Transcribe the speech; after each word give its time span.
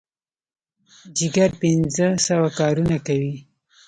جګر 1.17 1.51
پنځه 1.61 2.07
سوه 2.27 2.49
کارونه 2.59 2.95
کوي. 3.07 3.35